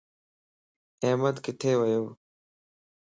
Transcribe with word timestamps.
احمد 1.05 1.35
ڪٿي 1.45 1.71
ويو. 1.79 2.03